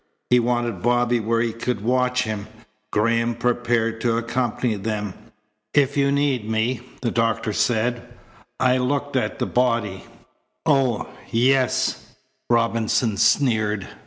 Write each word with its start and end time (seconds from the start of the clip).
He 0.31 0.39
wanted 0.39 0.81
Bobby 0.81 1.19
where 1.19 1.41
he 1.41 1.53
could 1.53 1.81
watch 1.81 2.23
him. 2.23 2.47
Graham 2.91 3.35
prepared 3.35 4.01
to 4.01 4.17
accompany 4.17 4.73
them. 4.73 5.13
"If 5.75 5.95
you 5.95 6.11
need 6.11 6.49
me," 6.49 6.81
the 7.03 7.11
doctor 7.11 7.53
said. 7.53 8.01
"I 8.59 8.79
looked 8.79 9.15
at 9.15 9.37
the 9.37 9.45
body" 9.45 10.05
"Oh, 10.65 11.07
yes," 11.29 12.15
Robinson 12.49 13.15
sneered. 13.15 13.89